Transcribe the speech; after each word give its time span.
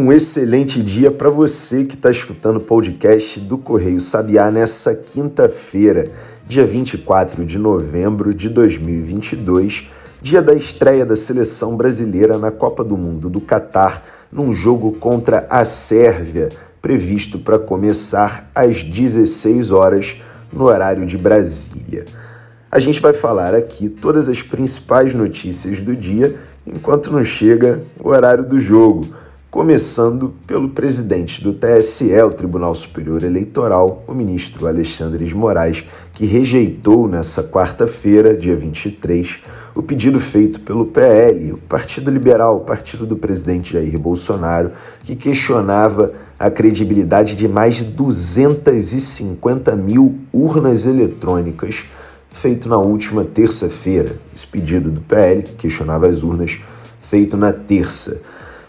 Um 0.00 0.10
excelente 0.10 0.82
dia 0.82 1.10
para 1.10 1.28
você 1.28 1.84
que 1.84 1.94
está 1.94 2.10
escutando 2.10 2.56
o 2.56 2.60
podcast 2.60 3.38
do 3.38 3.58
Correio 3.58 4.00
Sabiá 4.00 4.50
nessa 4.50 4.94
quinta-feira, 4.94 6.10
dia 6.48 6.64
24 6.64 7.44
de 7.44 7.58
novembro 7.58 8.32
de 8.32 8.48
2022, 8.48 9.90
dia 10.22 10.40
da 10.40 10.54
estreia 10.54 11.04
da 11.04 11.14
seleção 11.14 11.76
brasileira 11.76 12.38
na 12.38 12.50
Copa 12.50 12.82
do 12.82 12.96
Mundo 12.96 13.28
do 13.28 13.42
Catar, 13.42 14.02
num 14.32 14.54
jogo 14.54 14.92
contra 14.92 15.46
a 15.50 15.66
Sérvia, 15.66 16.48
previsto 16.80 17.38
para 17.38 17.58
começar 17.58 18.50
às 18.54 18.82
16 18.82 19.70
horas 19.70 20.16
no 20.50 20.64
horário 20.64 21.04
de 21.04 21.18
Brasília. 21.18 22.06
A 22.72 22.78
gente 22.78 23.02
vai 23.02 23.12
falar 23.12 23.54
aqui 23.54 23.90
todas 23.90 24.30
as 24.30 24.40
principais 24.40 25.12
notícias 25.12 25.82
do 25.82 25.94
dia 25.94 26.36
enquanto 26.66 27.12
não 27.12 27.22
chega 27.22 27.82
o 28.02 28.08
horário 28.08 28.46
do 28.46 28.58
jogo 28.58 29.19
começando 29.50 30.32
pelo 30.46 30.68
presidente 30.68 31.42
do 31.42 31.52
TSE, 31.52 32.14
o 32.22 32.30
Tribunal 32.30 32.72
Superior 32.72 33.24
Eleitoral, 33.24 34.04
o 34.06 34.14
ministro 34.14 34.68
Alexandre 34.68 35.24
de 35.24 35.34
Moraes, 35.34 35.84
que 36.14 36.24
rejeitou 36.24 37.08
nessa 37.08 37.42
quarta-feira, 37.42 38.36
dia 38.36 38.54
23, 38.54 39.40
o 39.74 39.82
pedido 39.82 40.20
feito 40.20 40.60
pelo 40.60 40.86
PL, 40.86 41.52
o 41.52 41.58
Partido 41.58 42.12
Liberal, 42.12 42.58
o 42.58 42.60
partido 42.60 43.04
do 43.04 43.16
presidente 43.16 43.72
Jair 43.72 43.98
Bolsonaro, 43.98 44.70
que 45.02 45.16
questionava 45.16 46.12
a 46.38 46.48
credibilidade 46.48 47.34
de 47.34 47.48
mais 47.48 47.76
de 47.76 47.84
250 47.86 49.74
mil 49.74 50.20
urnas 50.32 50.86
eletrônicas 50.86 51.86
feito 52.30 52.68
na 52.68 52.78
última 52.78 53.24
terça-feira. 53.24 54.12
Esse 54.32 54.46
pedido 54.46 54.92
do 54.92 55.00
PL 55.00 55.42
questionava 55.58 56.06
as 56.06 56.22
urnas 56.22 56.60
feito 57.00 57.36
na 57.36 57.52
terça. 57.52 58.22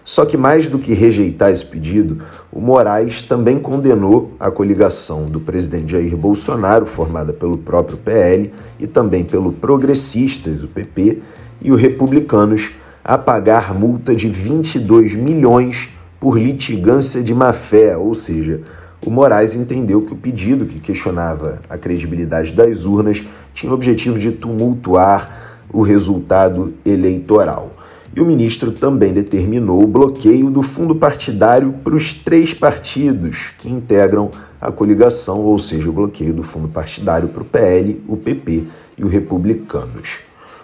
Só 0.04 0.26
que 0.26 0.36
mais 0.36 0.68
do 0.68 0.80
que 0.80 0.94
rejeitar 0.94 1.52
esse 1.52 1.66
pedido, 1.66 2.24
o 2.52 2.60
Moraes 2.60 3.22
também 3.22 3.60
condenou 3.60 4.32
a 4.40 4.50
coligação 4.50 5.26
do 5.26 5.40
presidente 5.40 5.92
Jair 5.92 6.18
Bolsonaro, 6.18 6.86
formada 6.86 7.32
pelo 7.32 7.58
próprio 7.58 7.98
PL 7.98 8.52
e 8.80 8.88
também 8.88 9.24
pelo 9.24 9.54
Progressistas, 9.54 10.64
o 10.64 10.68
PP, 10.68 11.20
e 11.62 11.72
o 11.72 11.76
Republicanos, 11.76 12.72
a 13.04 13.18
pagar 13.18 13.74
multa 13.74 14.16
de 14.16 14.28
22 14.28 15.16
milhões 15.16 15.90
por 16.20 16.38
litigância 16.38 17.24
de 17.24 17.34
má-fé, 17.34 17.96
ou 17.96 18.14
seja, 18.14 18.62
o 19.06 19.10
Moraes 19.10 19.56
entendeu 19.56 20.02
que 20.02 20.14
o 20.14 20.18
pedido 20.18 20.66
que 20.66 20.80
questionava 20.80 21.60
a 21.68 21.78
credibilidade 21.78 22.54
das 22.54 22.86
urnas 22.86 23.24
tinha 23.54 23.72
o 23.72 23.76
objetivo 23.76 24.20
de 24.20 24.32
tumultuar 24.32 25.66
o 25.74 25.82
resultado 25.82 26.74
eleitoral. 26.86 27.72
E 28.14 28.20
o 28.20 28.26
ministro 28.26 28.72
também 28.72 29.14
determinou 29.14 29.82
o 29.82 29.88
bloqueio 29.88 30.50
do 30.50 30.62
fundo 30.62 30.94
partidário 30.94 31.74
para 31.84 31.96
os 31.96 32.14
três 32.14 32.54
partidos 32.54 33.54
que 33.58 33.70
integram 33.70 34.30
a 34.60 34.70
coligação, 34.72 35.40
ou 35.40 35.58
seja, 35.58 35.90
o 35.90 35.94
bloqueio 35.94 36.34
do 36.34 36.44
fundo 36.44 36.68
partidário 36.68 37.30
para 37.30 37.42
o 37.42 37.46
PL, 37.46 38.04
o 38.08 38.18
PP 38.18 38.66
e 38.98 39.04
o 39.04 39.08
Republicanos. 39.08 40.20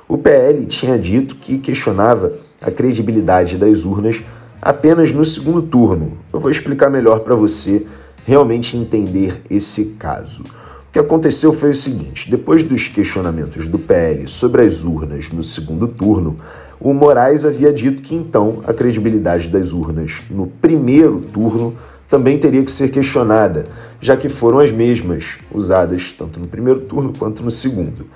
O 0.08 0.17
PL 0.17 0.66
tinha 0.66 1.00
dito 1.00 1.36
que 1.36 1.58
questionava 1.58 2.34
a 2.62 2.70
credibilidade 2.70 3.58
das 3.58 3.86
urnas 3.86 4.22
apenas 4.61 5.11
no 5.11 5.23
segundo 5.23 5.61
turno. 5.61 6.17
Eu 6.34 6.39
vou 6.39 6.52
explicar 6.52 6.89
melhor 6.89 7.22
para 7.22 7.36
você 7.36 7.86
realmente 8.26 8.76
entender 8.76 9.42
esse 9.50 9.95
caso. 10.00 10.44
O 10.44 10.92
que 10.92 11.00
aconteceu 11.00 11.54
foi 11.54 11.70
o 11.70 11.76
seguinte: 11.76 12.30
depois 12.30 12.64
dos 12.64 12.88
questionamentos 12.88 13.67
do 13.67 13.80
PL 13.80 14.28
sobre 14.28 14.61
as 14.64 14.84
urnas 14.84 15.30
no 15.30 15.44
segundo 15.44 15.88
turno, 15.88 16.38
o 16.80 16.94
Moraes 16.94 17.44
havia 17.44 17.73
dito 17.73 18.02
que 18.02 18.14
então 18.14 18.61
a 18.65 18.73
credibilidade 18.73 19.49
das 19.49 19.73
urnas 19.73 20.21
no 20.30 20.48
primeiro 20.48 21.20
turno 21.20 21.76
também 22.08 22.38
teria 22.38 22.64
que 22.64 22.71
ser 22.71 22.89
questionada, 22.89 23.65
já 23.99 24.15
que 24.15 24.30
foram 24.30 24.60
as 24.60 24.71
mesmas 24.71 25.37
usadas 25.52 26.11
tanto 26.11 26.39
no 26.39 26.48
primeiro 26.48 26.82
turno 26.82 27.14
quanto 27.17 27.43
no 27.43 27.52
segundo. 27.52 28.08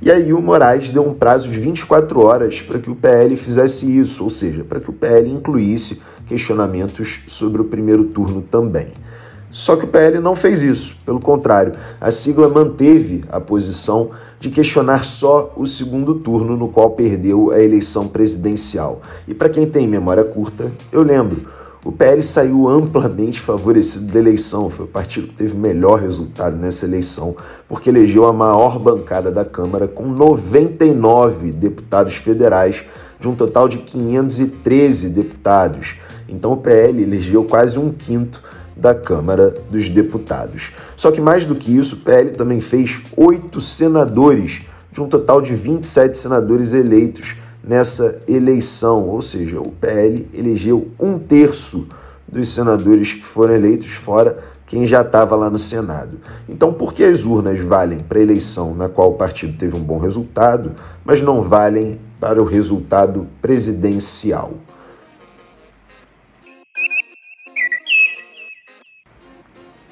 E 0.00 0.10
aí 0.10 0.32
o 0.32 0.40
Moraes 0.40 0.90
deu 0.90 1.06
um 1.06 1.14
prazo 1.14 1.48
de 1.48 1.58
24 1.58 2.20
horas 2.20 2.60
para 2.60 2.78
que 2.78 2.90
o 2.90 2.94
PL 2.94 3.34
fizesse 3.36 3.98
isso, 3.98 4.24
ou 4.24 4.30
seja, 4.30 4.64
para 4.64 4.80
que 4.80 4.90
o 4.90 4.92
PL 4.92 5.30
incluísse 5.30 6.02
questionamentos 6.26 7.22
sobre 7.26 7.62
o 7.62 7.64
primeiro 7.64 8.04
turno 8.04 8.42
também. 8.42 8.88
Só 9.56 9.74
que 9.74 9.86
o 9.86 9.88
PL 9.88 10.20
não 10.20 10.36
fez 10.36 10.60
isso, 10.60 10.98
pelo 11.06 11.18
contrário, 11.18 11.72
a 11.98 12.10
sigla 12.10 12.46
manteve 12.46 13.24
a 13.30 13.40
posição 13.40 14.10
de 14.38 14.50
questionar 14.50 15.02
só 15.02 15.50
o 15.56 15.64
segundo 15.64 16.16
turno 16.16 16.58
no 16.58 16.68
qual 16.68 16.90
perdeu 16.90 17.50
a 17.50 17.58
eleição 17.58 18.06
presidencial. 18.06 19.00
E 19.26 19.32
para 19.32 19.48
quem 19.48 19.66
tem 19.66 19.88
memória 19.88 20.24
curta, 20.24 20.70
eu 20.92 21.00
lembro, 21.00 21.48
o 21.82 21.90
PL 21.90 22.22
saiu 22.22 22.68
amplamente 22.68 23.40
favorecido 23.40 24.12
da 24.12 24.18
eleição, 24.18 24.68
foi 24.68 24.84
o 24.84 24.88
partido 24.88 25.28
que 25.28 25.34
teve 25.34 25.56
melhor 25.56 26.00
resultado 26.00 26.54
nessa 26.54 26.84
eleição, 26.84 27.34
porque 27.66 27.88
elegeu 27.88 28.26
a 28.26 28.34
maior 28.34 28.78
bancada 28.78 29.30
da 29.30 29.42
Câmara 29.46 29.88
com 29.88 30.04
99 30.04 31.52
deputados 31.52 32.16
federais, 32.16 32.84
de 33.18 33.26
um 33.26 33.34
total 33.34 33.70
de 33.70 33.78
513 33.78 35.08
deputados. 35.08 35.96
Então 36.28 36.52
o 36.52 36.58
PL 36.58 37.02
elegeu 37.02 37.42
quase 37.44 37.78
um 37.78 37.90
quinto 37.90 38.42
da 38.76 38.94
Câmara 38.94 39.54
dos 39.70 39.88
Deputados. 39.88 40.72
Só 40.94 41.10
que 41.10 41.20
mais 41.20 41.46
do 41.46 41.54
que 41.54 41.74
isso, 41.74 41.96
o 41.96 41.98
PL 42.00 42.32
também 42.32 42.60
fez 42.60 43.00
oito 43.16 43.60
senadores, 43.60 44.62
de 44.92 45.00
um 45.00 45.08
total 45.08 45.40
de 45.40 45.54
27 45.54 46.16
senadores 46.16 46.72
eleitos 46.72 47.36
nessa 47.64 48.20
eleição, 48.28 49.08
ou 49.08 49.20
seja, 49.20 49.60
o 49.60 49.72
PL 49.72 50.28
elegeu 50.32 50.88
um 51.00 51.18
terço 51.18 51.88
dos 52.28 52.48
senadores 52.48 53.14
que 53.14 53.24
foram 53.24 53.54
eleitos, 53.54 53.92
fora 53.92 54.38
quem 54.66 54.84
já 54.84 55.02
estava 55.02 55.36
lá 55.36 55.48
no 55.48 55.58
Senado. 55.58 56.18
Então, 56.48 56.72
por 56.72 56.92
que 56.92 57.04
as 57.04 57.24
urnas 57.24 57.60
valem 57.60 58.00
para 58.00 58.18
a 58.18 58.22
eleição 58.22 58.74
na 58.74 58.88
qual 58.88 59.12
o 59.12 59.14
partido 59.14 59.56
teve 59.56 59.76
um 59.76 59.82
bom 59.82 59.98
resultado, 59.98 60.72
mas 61.04 61.20
não 61.20 61.40
valem 61.40 62.00
para 62.20 62.42
o 62.42 62.44
resultado 62.44 63.26
presidencial? 63.40 64.54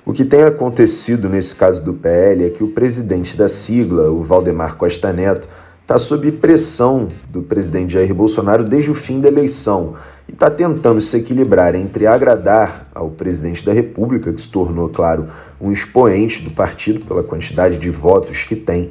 O 0.06 0.12
que 0.12 0.22
tem 0.22 0.42
acontecido 0.42 1.30
nesse 1.30 1.56
caso 1.56 1.82
do 1.82 1.94
PL 1.94 2.44
é 2.44 2.50
que 2.50 2.62
o 2.62 2.68
presidente 2.68 3.38
da 3.38 3.48
sigla, 3.48 4.10
o 4.10 4.22
Valdemar 4.22 4.76
Costa 4.76 5.10
Neto, 5.10 5.48
está 5.80 5.96
sob 5.96 6.30
pressão 6.32 7.08
do 7.30 7.40
presidente 7.40 7.94
Jair 7.94 8.14
Bolsonaro 8.14 8.64
desde 8.64 8.90
o 8.90 8.94
fim 8.94 9.18
da 9.18 9.28
eleição 9.28 9.94
e 10.28 10.32
está 10.32 10.50
tentando 10.50 11.00
se 11.00 11.16
equilibrar 11.16 11.74
entre 11.74 12.06
agradar 12.06 12.86
ao 12.94 13.10
presidente 13.10 13.64
da 13.64 13.72
República, 13.72 14.30
que 14.30 14.40
se 14.42 14.50
tornou, 14.50 14.90
claro, 14.90 15.28
um 15.58 15.72
expoente 15.72 16.42
do 16.42 16.50
partido 16.50 17.02
pela 17.06 17.22
quantidade 17.22 17.78
de 17.78 17.88
votos 17.88 18.42
que 18.42 18.56
tem, 18.56 18.90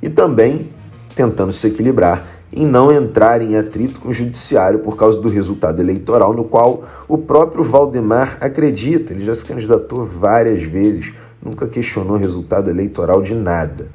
e 0.00 0.08
também 0.08 0.70
tentando 1.14 1.52
se 1.52 1.66
equilibrar 1.66 2.26
em 2.56 2.64
não 2.64 2.92
entrar 2.92 3.42
em 3.42 3.56
atrito 3.56 4.00
com 4.00 4.10
o 4.10 4.14
judiciário 4.14 4.78
por 4.78 4.96
causa 4.96 5.20
do 5.20 5.28
resultado 5.28 5.82
eleitoral, 5.82 6.32
no 6.32 6.44
qual 6.44 6.84
o 7.08 7.18
próprio 7.18 7.64
Valdemar 7.64 8.38
acredita. 8.40 9.12
Ele 9.12 9.24
já 9.24 9.34
se 9.34 9.44
candidatou 9.44 10.04
várias 10.04 10.62
vezes, 10.62 11.12
nunca 11.42 11.66
questionou 11.66 12.14
o 12.14 12.18
resultado 12.18 12.70
eleitoral 12.70 13.20
de 13.20 13.34
nada. 13.34 13.88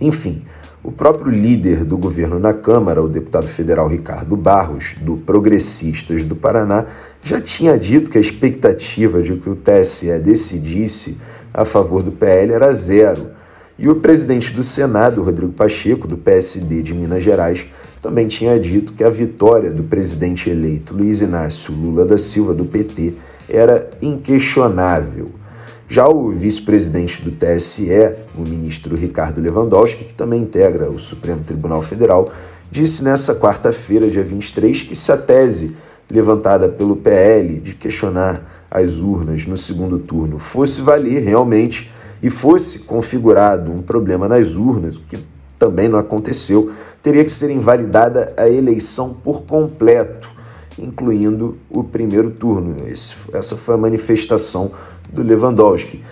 Enfim, 0.00 0.42
o 0.82 0.90
próprio 0.90 1.30
líder 1.30 1.84
do 1.84 1.98
governo 1.98 2.38
na 2.38 2.54
Câmara, 2.54 3.02
o 3.02 3.08
deputado 3.08 3.46
federal 3.46 3.86
Ricardo 3.86 4.34
Barros, 4.36 4.96
do 5.02 5.16
Progressistas 5.16 6.22
do 6.22 6.34
Paraná, 6.34 6.86
já 7.22 7.40
tinha 7.40 7.78
dito 7.78 8.10
que 8.10 8.16
a 8.16 8.20
expectativa 8.20 9.20
de 9.20 9.34
que 9.36 9.50
o 9.50 9.56
TSE 9.56 10.18
decidisse 10.20 11.18
a 11.52 11.64
favor 11.64 12.02
do 12.02 12.12
PL 12.12 12.52
era 12.52 12.72
zero. 12.72 13.30
E 13.78 13.88
o 13.88 13.96
presidente 13.96 14.52
do 14.52 14.62
Senado, 14.62 15.22
Rodrigo 15.22 15.52
Pacheco, 15.52 16.08
do 16.08 16.16
PSD 16.16 16.80
de 16.82 16.94
Minas 16.94 17.22
Gerais, 17.22 17.66
também 18.06 18.28
tinha 18.28 18.56
dito 18.58 18.92
que 18.92 19.02
a 19.02 19.08
vitória 19.08 19.72
do 19.72 19.82
presidente 19.82 20.48
eleito 20.48 20.94
Luiz 20.94 21.20
Inácio 21.20 21.74
Lula 21.74 22.04
da 22.04 22.16
Silva, 22.16 22.54
do 22.54 22.64
PT, 22.64 23.14
era 23.48 23.90
inquestionável. 24.00 25.26
Já 25.88 26.06
o 26.08 26.30
vice-presidente 26.30 27.20
do 27.20 27.32
TSE, 27.32 27.90
o 28.38 28.42
ministro 28.42 28.94
Ricardo 28.94 29.40
Lewandowski, 29.40 30.04
que 30.04 30.14
também 30.14 30.40
integra 30.40 30.88
o 30.88 31.00
Supremo 31.00 31.42
Tribunal 31.42 31.82
Federal, 31.82 32.30
disse 32.70 33.02
nessa 33.02 33.34
quarta-feira, 33.34 34.08
dia 34.08 34.22
23, 34.22 34.82
que 34.82 34.94
se 34.94 35.10
a 35.10 35.16
tese 35.16 35.76
levantada 36.08 36.68
pelo 36.68 36.94
PL 36.94 37.58
de 37.58 37.74
questionar 37.74 38.64
as 38.70 39.00
urnas 39.00 39.46
no 39.46 39.56
segundo 39.56 39.98
turno 39.98 40.38
fosse 40.38 40.80
valer 40.80 41.24
realmente 41.24 41.90
e 42.22 42.30
fosse 42.30 42.80
configurado 42.80 43.72
um 43.72 43.78
problema 43.78 44.28
nas 44.28 44.54
urnas, 44.54 44.96
o 44.96 45.00
que 45.00 45.18
também 45.58 45.88
não 45.88 45.98
aconteceu, 45.98 46.70
teria 47.02 47.24
que 47.24 47.30
ser 47.30 47.50
invalidada 47.50 48.32
a 48.36 48.48
eleição 48.48 49.14
por 49.14 49.42
completo, 49.42 50.30
incluindo 50.78 51.56
o 51.70 51.84
primeiro 51.84 52.30
turno. 52.30 52.76
Esse, 52.86 53.14
essa 53.32 53.56
foi 53.56 53.74
a 53.74 53.78
manifestação 53.78 54.72
do 55.12 55.22
Lewandowski. 55.22 56.02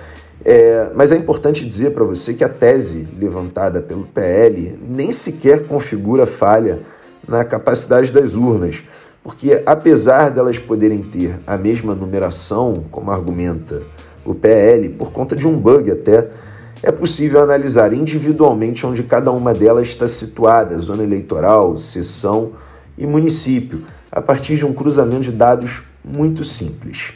É, 0.44 0.90
mas 0.94 1.10
é 1.10 1.16
importante 1.16 1.66
dizer 1.66 1.92
para 1.92 2.04
você 2.04 2.34
que 2.34 2.44
a 2.44 2.48
tese 2.48 3.08
levantada 3.18 3.80
pelo 3.80 4.04
PL 4.04 4.78
nem 4.86 5.10
sequer 5.10 5.66
configura 5.66 6.26
falha 6.26 6.80
na 7.26 7.44
capacidade 7.44 8.12
das 8.12 8.34
urnas, 8.34 8.82
porque 9.22 9.62
apesar 9.64 10.30
delas 10.30 10.58
poderem 10.58 11.02
ter 11.02 11.40
a 11.46 11.56
mesma 11.56 11.94
numeração, 11.94 12.84
como 12.90 13.10
argumenta 13.10 13.80
o 14.22 14.34
PL, 14.34 14.90
por 14.90 15.12
conta 15.12 15.34
de 15.34 15.48
um 15.48 15.58
bug 15.58 15.90
até, 15.90 16.28
é 16.86 16.92
possível 16.92 17.42
analisar 17.42 17.94
individualmente 17.94 18.86
onde 18.86 19.02
cada 19.02 19.32
uma 19.32 19.54
delas 19.54 19.88
está 19.88 20.06
situada, 20.06 20.78
zona 20.78 21.02
eleitoral, 21.02 21.78
seção 21.78 22.52
e 22.98 23.06
município, 23.06 23.82
a 24.12 24.20
partir 24.20 24.56
de 24.56 24.66
um 24.66 24.74
cruzamento 24.74 25.22
de 25.22 25.32
dados 25.32 25.82
muito 26.04 26.44
simples. 26.44 27.14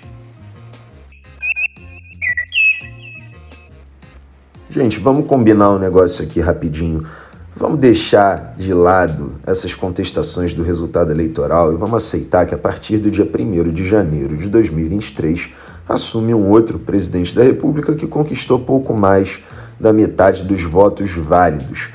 Gente, 4.70 4.98
vamos 4.98 5.26
combinar 5.26 5.70
um 5.70 5.78
negócio 5.78 6.24
aqui 6.24 6.40
rapidinho. 6.40 7.06
Vamos 7.54 7.78
deixar 7.78 8.54
de 8.56 8.72
lado 8.72 9.34
essas 9.46 9.74
contestações 9.74 10.54
do 10.54 10.62
resultado 10.62 11.12
eleitoral 11.12 11.74
e 11.74 11.76
vamos 11.76 12.06
aceitar 12.06 12.46
que 12.46 12.54
a 12.54 12.58
partir 12.58 12.96
do 12.96 13.10
dia 13.10 13.26
1 13.26 13.70
de 13.70 13.86
janeiro 13.86 14.34
de 14.34 14.48
2023 14.48 15.50
assume 15.88 16.34
um 16.34 16.50
outro 16.50 16.78
presidente 16.78 17.34
da 17.34 17.42
República 17.42 17.94
que 17.94 18.06
conquistou 18.06 18.58
pouco 18.58 18.94
mais 18.94 19.40
da 19.80 19.92
metade 19.92 20.44
dos 20.44 20.62
votos 20.62 21.12
válidos. 21.12 21.90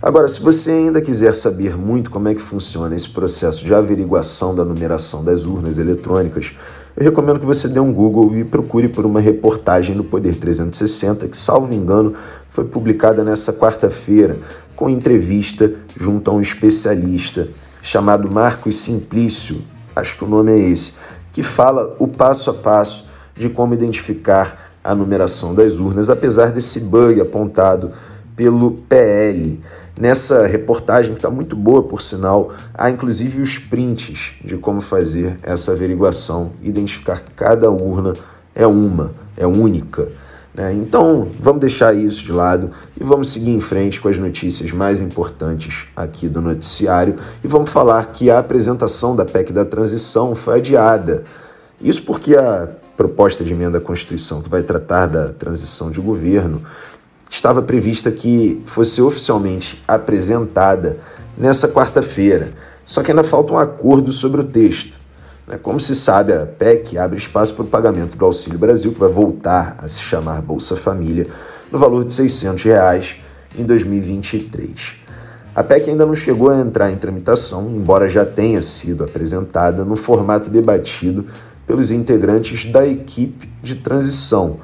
Agora, 0.00 0.28
se 0.28 0.40
você 0.40 0.70
ainda 0.70 1.00
quiser 1.00 1.34
saber 1.34 1.76
muito 1.76 2.10
como 2.10 2.28
é 2.28 2.34
que 2.34 2.40
funciona 2.40 2.94
esse 2.94 3.08
processo 3.08 3.64
de 3.64 3.74
averiguação 3.74 4.54
da 4.54 4.64
numeração 4.64 5.24
das 5.24 5.44
urnas 5.44 5.78
eletrônicas, 5.78 6.52
eu 6.96 7.04
recomendo 7.04 7.40
que 7.40 7.46
você 7.46 7.66
dê 7.68 7.80
um 7.80 7.92
Google 7.92 8.36
e 8.36 8.44
procure 8.44 8.88
por 8.88 9.04
uma 9.04 9.20
reportagem 9.20 9.96
no 9.96 10.04
Poder 10.04 10.36
360, 10.36 11.26
que, 11.26 11.36
salvo 11.36 11.72
engano, 11.72 12.14
foi 12.50 12.64
publicada 12.64 13.24
nessa 13.24 13.52
quarta-feira, 13.52 14.36
com 14.76 14.88
entrevista 14.88 15.72
junto 15.96 16.30
a 16.30 16.34
um 16.34 16.40
especialista 16.40 17.48
chamado 17.82 18.30
Marcos 18.30 18.76
Simplício, 18.76 19.62
acho 19.96 20.16
que 20.16 20.24
o 20.24 20.28
nome 20.28 20.52
é 20.52 20.58
esse, 20.58 20.94
que 21.32 21.42
fala 21.42 21.96
o 21.98 22.06
passo 22.06 22.50
a 22.50 22.54
passo 22.54 23.07
de 23.38 23.48
como 23.48 23.74
identificar 23.74 24.72
a 24.82 24.94
numeração 24.94 25.54
das 25.54 25.78
urnas, 25.78 26.10
apesar 26.10 26.50
desse 26.50 26.80
bug 26.80 27.20
apontado 27.20 27.92
pelo 28.34 28.72
PL. 28.72 29.60
Nessa 29.98 30.46
reportagem, 30.46 31.12
que 31.12 31.18
está 31.18 31.30
muito 31.30 31.56
boa, 31.56 31.82
por 31.82 32.00
sinal, 32.00 32.52
há 32.72 32.88
inclusive 32.88 33.42
os 33.42 33.58
prints 33.58 34.34
de 34.44 34.56
como 34.56 34.80
fazer 34.80 35.36
essa 35.42 35.72
averiguação, 35.72 36.52
identificar 36.62 37.20
que 37.20 37.32
cada 37.32 37.70
urna 37.70 38.14
é 38.54 38.66
uma, 38.66 39.10
é 39.36 39.46
única. 39.46 40.08
Né? 40.54 40.72
Então, 40.72 41.28
vamos 41.40 41.60
deixar 41.60 41.94
isso 41.94 42.24
de 42.24 42.32
lado 42.32 42.70
e 43.00 43.04
vamos 43.04 43.28
seguir 43.28 43.50
em 43.50 43.60
frente 43.60 44.00
com 44.00 44.08
as 44.08 44.18
notícias 44.18 44.72
mais 44.72 45.00
importantes 45.00 45.86
aqui 45.94 46.28
do 46.28 46.40
noticiário 46.40 47.16
e 47.42 47.48
vamos 47.48 47.70
falar 47.70 48.06
que 48.06 48.30
a 48.30 48.38
apresentação 48.38 49.14
da 49.14 49.24
PEC 49.24 49.52
da 49.52 49.64
transição 49.64 50.34
foi 50.34 50.58
adiada. 50.58 51.24
Isso 51.80 52.02
porque 52.02 52.36
a 52.36 52.68
proposta 52.98 53.44
de 53.44 53.52
emenda 53.52 53.78
à 53.78 53.80
Constituição 53.80 54.42
que 54.42 54.50
vai 54.50 54.64
tratar 54.64 55.06
da 55.06 55.30
transição 55.30 55.88
de 55.88 56.00
governo 56.00 56.62
estava 57.30 57.62
prevista 57.62 58.10
que 58.10 58.60
fosse 58.66 59.00
oficialmente 59.00 59.80
apresentada 59.86 60.98
nessa 61.36 61.68
quarta-feira. 61.68 62.50
Só 62.84 63.02
que 63.02 63.12
ainda 63.12 63.22
falta 63.22 63.52
um 63.52 63.58
acordo 63.58 64.10
sobre 64.10 64.40
o 64.40 64.44
texto. 64.44 64.98
Né? 65.46 65.56
Como 65.62 65.78
se 65.78 65.94
sabe, 65.94 66.32
a 66.32 66.44
PEC 66.44 66.98
abre 66.98 67.18
espaço 67.18 67.54
para 67.54 67.64
o 67.64 67.68
pagamento 67.68 68.16
do 68.16 68.24
Auxílio 68.24 68.58
Brasil, 68.58 68.92
que 68.92 68.98
vai 68.98 69.10
voltar 69.10 69.76
a 69.78 69.86
se 69.86 70.00
chamar 70.00 70.42
Bolsa 70.42 70.74
Família, 70.74 71.28
no 71.70 71.78
valor 71.78 72.04
de 72.04 72.12
600 72.12 72.64
reais 72.64 73.16
em 73.56 73.62
2023. 73.62 74.96
A 75.54 75.62
PEC 75.62 75.90
ainda 75.90 76.06
não 76.06 76.14
chegou 76.14 76.50
a 76.50 76.58
entrar 76.58 76.90
em 76.90 76.96
tramitação, 76.96 77.70
embora 77.70 78.08
já 78.08 78.24
tenha 78.24 78.62
sido 78.62 79.04
apresentada 79.04 79.84
no 79.84 79.94
formato 79.94 80.50
debatido 80.50 81.26
pelos 81.68 81.90
integrantes 81.90 82.64
da 82.64 82.86
equipe 82.86 83.48
de 83.62 83.76
transição. 83.76 84.58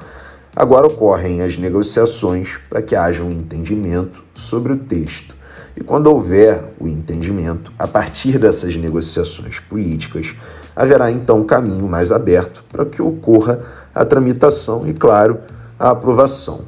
Agora 0.55 0.87
ocorrem 0.87 1.41
as 1.41 1.55
negociações 1.55 2.57
para 2.67 2.81
que 2.81 2.95
haja 2.95 3.23
um 3.23 3.31
entendimento 3.31 4.23
sobre 4.33 4.73
o 4.73 4.77
texto. 4.77 5.35
E 5.77 5.83
quando 5.83 6.07
houver 6.07 6.73
o 6.79 6.87
entendimento, 6.87 7.71
a 7.77 7.87
partir 7.87 8.39
dessas 8.39 8.75
negociações 8.75 9.59
políticas, 9.59 10.33
haverá 10.75 11.11
então 11.11 11.41
um 11.41 11.43
caminho 11.43 11.87
mais 11.87 12.11
aberto 12.11 12.63
para 12.71 12.85
que 12.85 13.01
ocorra 13.01 13.59
a 13.93 14.03
tramitação 14.03 14.87
e, 14.87 14.93
claro, 14.93 15.39
a 15.77 15.91
aprovação. 15.91 16.65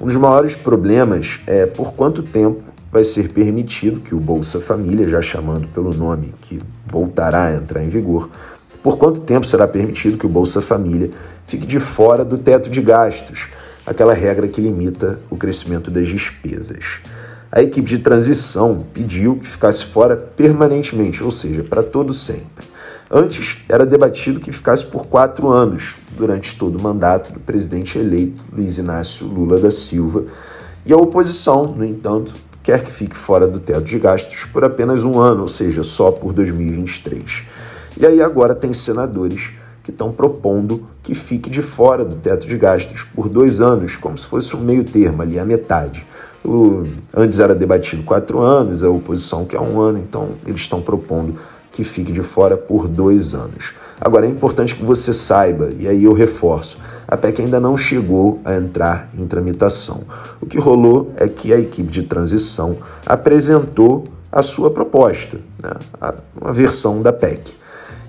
Um 0.00 0.06
dos 0.06 0.16
maiores 0.16 0.54
problemas 0.54 1.40
é 1.46 1.66
por 1.66 1.94
quanto 1.94 2.22
tempo 2.22 2.62
vai 2.90 3.02
ser 3.02 3.30
permitido 3.30 4.00
que 4.00 4.14
o 4.14 4.20
Bolsa 4.20 4.60
Família, 4.60 5.08
já 5.08 5.22
chamando 5.22 5.66
pelo 5.68 5.94
nome 5.94 6.34
que 6.42 6.60
voltará 6.86 7.46
a 7.46 7.54
entrar 7.54 7.82
em 7.82 7.88
vigor, 7.88 8.28
por 8.82 8.98
quanto 8.98 9.20
tempo 9.20 9.46
será 9.46 9.68
permitido 9.68 10.18
que 10.18 10.26
o 10.26 10.28
Bolsa 10.28 10.60
Família 10.60 11.10
fique 11.46 11.64
de 11.64 11.78
fora 11.78 12.24
do 12.24 12.36
teto 12.36 12.68
de 12.68 12.82
gastos, 12.82 13.48
aquela 13.86 14.12
regra 14.12 14.48
que 14.48 14.60
limita 14.60 15.20
o 15.30 15.36
crescimento 15.36 15.90
das 15.90 16.08
despesas. 16.08 17.00
A 17.50 17.62
equipe 17.62 17.88
de 17.88 17.98
transição 17.98 18.86
pediu 18.92 19.36
que 19.36 19.46
ficasse 19.46 19.84
fora 19.84 20.16
permanentemente, 20.16 21.22
ou 21.22 21.30
seja, 21.30 21.62
para 21.62 21.82
todo 21.82 22.12
sempre. 22.12 22.64
Antes, 23.10 23.58
era 23.68 23.84
debatido 23.84 24.40
que 24.40 24.50
ficasse 24.50 24.86
por 24.86 25.06
quatro 25.06 25.48
anos, 25.48 25.98
durante 26.16 26.56
todo 26.56 26.78
o 26.78 26.82
mandato 26.82 27.30
do 27.30 27.38
presidente 27.38 27.98
eleito 27.98 28.42
Luiz 28.50 28.78
Inácio 28.78 29.26
Lula 29.26 29.58
da 29.58 29.70
Silva, 29.70 30.24
e 30.86 30.92
a 30.92 30.96
oposição, 30.96 31.66
no 31.66 31.84
entanto, 31.84 32.34
quer 32.62 32.82
que 32.82 32.90
fique 32.90 33.16
fora 33.16 33.46
do 33.46 33.60
teto 33.60 33.84
de 33.84 33.98
gastos 33.98 34.46
por 34.46 34.64
apenas 34.64 35.04
um 35.04 35.20
ano, 35.20 35.42
ou 35.42 35.48
seja, 35.48 35.82
só 35.82 36.10
por 36.10 36.32
2023. 36.32 37.44
E 37.98 38.06
aí 38.06 38.22
agora 38.22 38.54
tem 38.54 38.72
senadores 38.72 39.50
que 39.82 39.90
estão 39.90 40.12
propondo 40.12 40.86
que 41.02 41.14
fique 41.14 41.50
de 41.50 41.60
fora 41.60 42.04
do 42.04 42.16
teto 42.16 42.46
de 42.46 42.56
gastos 42.56 43.02
por 43.02 43.28
dois 43.28 43.60
anos, 43.60 43.96
como 43.96 44.16
se 44.16 44.26
fosse 44.26 44.54
um 44.56 44.60
meio 44.60 44.84
termo 44.84 45.22
ali, 45.22 45.38
a 45.38 45.44
metade. 45.44 46.06
O, 46.44 46.84
antes 47.14 47.38
era 47.38 47.54
debatido 47.54 48.02
quatro 48.02 48.40
anos, 48.40 48.82
a 48.82 48.90
oposição 48.90 49.44
quer 49.44 49.60
um 49.60 49.80
ano, 49.80 49.98
então 49.98 50.30
eles 50.46 50.60
estão 50.60 50.80
propondo 50.80 51.36
que 51.72 51.82
fique 51.84 52.12
de 52.12 52.22
fora 52.22 52.56
por 52.56 52.86
dois 52.86 53.34
anos. 53.34 53.72
Agora 54.00 54.26
é 54.26 54.28
importante 54.28 54.74
que 54.74 54.84
você 54.84 55.14
saiba, 55.14 55.70
e 55.78 55.88
aí 55.88 56.04
eu 56.04 56.12
reforço, 56.12 56.78
a 57.06 57.16
PEC 57.16 57.42
ainda 57.42 57.58
não 57.58 57.76
chegou 57.76 58.40
a 58.44 58.56
entrar 58.56 59.08
em 59.16 59.26
tramitação. 59.26 60.02
O 60.40 60.46
que 60.46 60.58
rolou 60.58 61.12
é 61.16 61.28
que 61.28 61.52
a 61.52 61.58
equipe 61.58 61.90
de 61.90 62.02
transição 62.02 62.76
apresentou 63.06 64.04
a 64.30 64.42
sua 64.42 64.70
proposta, 64.70 65.38
né, 65.62 65.72
uma 66.40 66.52
versão 66.52 67.00
da 67.02 67.12
PEC. 67.12 67.61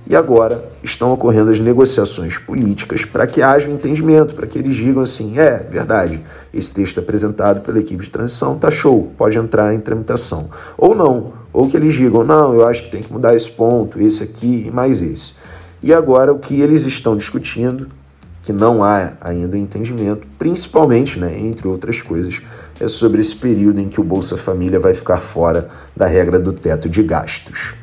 E 0.05 0.15
agora 0.17 0.69
estão 0.83 1.13
ocorrendo 1.13 1.49
as 1.49 1.59
negociações 1.59 2.37
políticas 2.37 3.05
para 3.05 3.25
que 3.25 3.41
haja 3.41 3.69
um 3.69 3.75
entendimento, 3.75 4.35
para 4.35 4.45
que 4.45 4.59
eles 4.59 4.75
digam 4.75 5.01
assim: 5.01 5.39
é 5.39 5.57
verdade, 5.57 6.21
esse 6.53 6.71
texto 6.73 6.99
apresentado 6.99 7.61
pela 7.61 7.79
equipe 7.79 8.03
de 8.03 8.11
transição 8.11 8.55
está 8.55 8.69
show, 8.69 9.11
pode 9.17 9.37
entrar 9.37 9.73
em 9.73 9.79
tramitação. 9.79 10.49
Ou 10.77 10.93
não, 10.93 11.33
ou 11.53 11.67
que 11.69 11.77
eles 11.77 11.93
digam: 11.93 12.23
não, 12.23 12.53
eu 12.53 12.67
acho 12.67 12.83
que 12.83 12.91
tem 12.91 13.01
que 13.01 13.13
mudar 13.13 13.33
esse 13.33 13.49
ponto, 13.49 14.01
esse 14.01 14.23
aqui 14.23 14.65
e 14.67 14.71
mais 14.71 15.01
esse. 15.01 15.35
E 15.81 15.93
agora 15.93 16.33
o 16.33 16.39
que 16.39 16.59
eles 16.59 16.85
estão 16.85 17.15
discutindo, 17.15 17.87
que 18.43 18.51
não 18.51 18.83
há 18.83 19.13
ainda 19.21 19.57
entendimento, 19.57 20.27
principalmente, 20.37 21.17
né, 21.17 21.37
entre 21.39 21.65
outras 21.65 22.01
coisas, 22.01 22.41
é 22.79 22.87
sobre 22.89 23.21
esse 23.21 23.35
período 23.35 23.79
em 23.79 23.87
que 23.87 24.01
o 24.01 24.03
Bolsa 24.03 24.35
Família 24.35 24.79
vai 24.79 24.93
ficar 24.93 25.17
fora 25.17 25.69
da 25.95 26.05
regra 26.05 26.37
do 26.39 26.51
teto 26.51 26.89
de 26.89 27.01
gastos. 27.03 27.75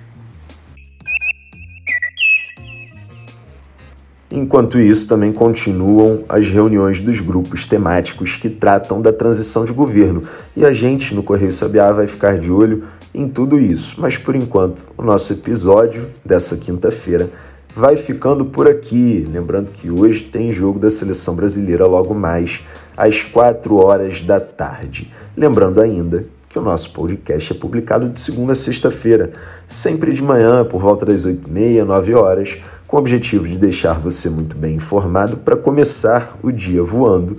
Enquanto 4.33 4.79
isso, 4.79 5.09
também 5.09 5.33
continuam 5.33 6.23
as 6.29 6.49
reuniões 6.49 7.01
dos 7.01 7.21
grupos 7.21 7.67
temáticos 7.67 8.37
que 8.37 8.49
tratam 8.49 9.01
da 9.01 9.13
transição 9.13 9.65
de 9.65 9.73
governo, 9.73 10.23
e 10.57 10.65
a 10.65 10.73
gente 10.73 11.15
no 11.15 11.23
Correio 11.23 11.53
Sabiá 11.53 11.91
vai 11.91 12.07
ficar 12.07 12.39
de 12.39 12.53
olho 12.53 12.85
em 13.13 13.29
tudo 13.29 13.59
isso. 13.59 13.97
Mas 13.99 14.17
por 14.17 14.37
enquanto, 14.37 14.85
o 14.97 15.03
nosso 15.03 15.33
episódio 15.33 16.07
dessa 16.25 16.57
quinta-feira 16.57 17.29
vai 17.75 17.97
ficando 17.97 18.45
por 18.45 18.69
aqui. 18.69 19.29
Lembrando 19.29 19.73
que 19.73 19.91
hoje 19.91 20.23
tem 20.23 20.53
jogo 20.53 20.79
da 20.79 20.91
seleção 20.91 21.35
brasileira 21.35 21.87
logo 21.87 22.15
mais 22.15 22.61
às 22.97 23.23
4 23.23 23.75
horas 23.77 24.21
da 24.21 24.39
tarde. 24.39 25.11
Lembrando 25.37 25.81
ainda 25.81 26.23
que 26.49 26.59
o 26.59 26.63
nosso 26.63 26.93
podcast 26.93 27.53
é 27.53 27.57
publicado 27.57 28.09
de 28.09 28.21
segunda 28.21 28.53
a 28.53 28.57
sexta-feira, 28.57 29.31
sempre 29.69 30.13
de 30.13 30.23
manhã, 30.23 30.65
por 30.65 30.81
volta 30.81 31.07
das 31.07 31.25
8h30, 31.25 31.85
9 31.85 32.15
horas 32.15 32.59
com 32.91 32.97
o 32.97 32.99
objetivo 32.99 33.47
de 33.47 33.57
deixar 33.57 34.01
você 34.01 34.29
muito 34.29 34.57
bem 34.57 34.75
informado 34.75 35.37
para 35.37 35.55
começar 35.55 36.37
o 36.43 36.51
dia 36.51 36.83
voando 36.83 37.37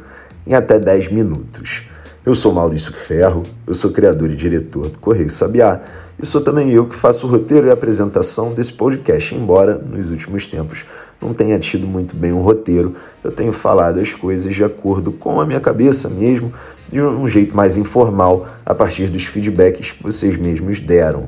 em 0.48 0.54
até 0.54 0.80
10 0.80 1.12
minutos. 1.12 1.84
Eu 2.26 2.34
sou 2.34 2.54
Maurício 2.54 2.94
Ferro, 2.94 3.44
eu 3.68 3.74
sou 3.74 3.92
criador 3.92 4.32
e 4.32 4.36
diretor 4.36 4.88
do 4.88 4.98
Correio 4.98 5.30
Sabiá 5.30 5.82
e 6.18 6.26
sou 6.26 6.40
também 6.40 6.72
eu 6.72 6.86
que 6.86 6.96
faço 6.96 7.28
o 7.28 7.30
roteiro 7.30 7.68
e 7.68 7.70
apresentação 7.70 8.54
desse 8.54 8.72
podcast, 8.72 9.36
embora 9.36 9.78
nos 9.78 10.10
últimos 10.10 10.48
tempos 10.48 10.86
não 11.22 11.34
tenha 11.34 11.60
tido 11.60 11.86
muito 11.86 12.16
bem 12.16 12.32
um 12.32 12.42
roteiro, 12.42 12.96
eu 13.22 13.32
tenho 13.32 13.52
falado 13.52 14.00
as 14.00 14.14
coisas 14.14 14.56
de 14.56 14.64
acordo 14.64 15.12
com 15.12 15.42
a 15.42 15.46
minha 15.46 15.60
cabeça 15.60 16.08
mesmo, 16.10 16.54
de 16.90 17.02
um 17.02 17.28
jeito 17.28 17.54
mais 17.54 17.76
informal, 17.76 18.48
a 18.66 18.74
partir 18.74 19.08
dos 19.08 19.26
feedbacks 19.26 19.92
que 19.92 20.02
vocês 20.02 20.38
mesmos 20.38 20.80
deram. 20.80 21.28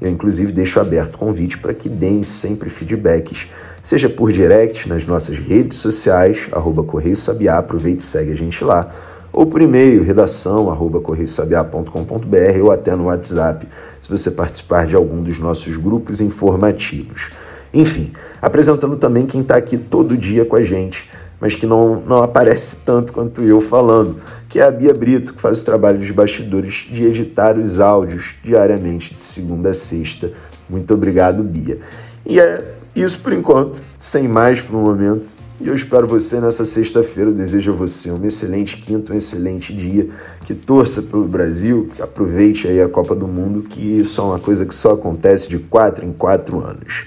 Eu, 0.00 0.10
inclusive, 0.10 0.52
deixo 0.52 0.80
aberto 0.80 1.14
o 1.14 1.18
convite 1.18 1.58
para 1.58 1.72
que 1.72 1.88
deem 1.88 2.22
sempre 2.22 2.68
feedbacks, 2.68 3.48
seja 3.82 4.08
por 4.08 4.32
direct 4.32 4.88
nas 4.88 5.06
nossas 5.06 5.38
redes 5.38 5.78
sociais, 5.78 6.48
arroba 6.52 6.82
Correio 6.82 7.16
Sabiá, 7.16 7.58
aproveite 7.58 8.02
e 8.02 8.06
segue 8.06 8.32
a 8.32 8.36
gente 8.36 8.62
lá, 8.64 8.92
ou 9.32 9.46
por 9.46 9.60
e-mail, 9.60 10.04
redação, 10.04 10.70
arroba 10.70 11.00
correiosabiá.com.br 11.00 12.60
ou 12.62 12.70
até 12.70 12.94
no 12.94 13.06
WhatsApp, 13.06 13.66
se 14.00 14.08
você 14.08 14.30
participar 14.30 14.86
de 14.86 14.94
algum 14.94 15.20
dos 15.22 15.40
nossos 15.40 15.76
grupos 15.76 16.20
informativos. 16.20 17.30
Enfim, 17.72 18.12
apresentando 18.40 18.96
também 18.96 19.26
quem 19.26 19.40
está 19.40 19.56
aqui 19.56 19.76
todo 19.76 20.16
dia 20.16 20.44
com 20.44 20.54
a 20.54 20.62
gente, 20.62 21.10
mas 21.40 21.54
que 21.54 21.66
não, 21.66 22.00
não 22.00 22.22
aparece 22.22 22.76
tanto 22.84 23.12
quanto 23.12 23.42
eu 23.42 23.60
falando, 23.60 24.16
que 24.48 24.60
é 24.60 24.62
a 24.62 24.70
Bia 24.70 24.94
Brito, 24.94 25.34
que 25.34 25.40
faz 25.40 25.62
o 25.62 25.64
trabalho 25.64 25.98
dos 25.98 26.10
bastidores 26.10 26.86
de 26.90 27.04
editar 27.04 27.58
os 27.58 27.80
áudios 27.80 28.36
diariamente, 28.42 29.14
de 29.14 29.22
segunda 29.22 29.70
a 29.70 29.74
sexta. 29.74 30.32
Muito 30.68 30.94
obrigado, 30.94 31.42
Bia. 31.42 31.78
E 32.24 32.40
é 32.40 32.64
isso 32.94 33.20
por 33.20 33.32
enquanto, 33.32 33.82
sem 33.98 34.28
mais 34.28 34.60
por 34.60 34.76
um 34.76 34.82
momento. 34.82 35.28
E 35.60 35.68
eu 35.68 35.74
espero 35.74 36.06
você 36.06 36.40
nessa 36.40 36.64
sexta-feira. 36.64 37.32
Desejo 37.32 37.72
a 37.72 37.74
você 37.74 38.10
um 38.10 38.24
excelente 38.24 38.76
quinto, 38.78 39.12
um 39.12 39.16
excelente 39.16 39.74
dia. 39.74 40.08
Que 40.44 40.54
torça 40.54 41.02
para 41.02 41.18
o 41.18 41.26
Brasil, 41.26 41.90
que 41.94 42.02
aproveite 42.02 42.66
aí 42.68 42.80
a 42.80 42.88
Copa 42.88 43.14
do 43.14 43.26
Mundo, 43.26 43.62
que 43.62 43.80
isso 43.80 44.20
é 44.20 44.24
uma 44.24 44.38
coisa 44.38 44.66
que 44.66 44.74
só 44.74 44.92
acontece 44.92 45.48
de 45.48 45.58
quatro 45.58 46.04
em 46.04 46.12
quatro 46.12 46.60
anos. 46.60 47.06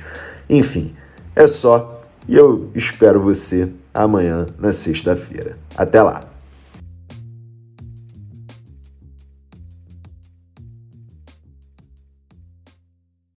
Enfim, 0.49 0.93
é 1.35 1.45
só. 1.45 2.01
E 2.27 2.35
eu 2.35 2.69
espero 2.73 3.21
você 3.21 3.69
amanhã, 4.03 4.47
na 4.59 4.71
sexta-feira. 4.71 5.57
Até 5.75 6.01
lá! 6.01 6.23